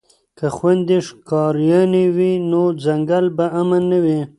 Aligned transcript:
که 0.37 0.45
خویندې 0.55 0.97
ښکاریانې 1.07 2.05
وي 2.15 2.33
نو 2.51 2.61
ځنګل 2.83 3.25
به 3.37 3.45
امن 3.59 3.83
نه 3.91 3.99
وي. 4.03 4.19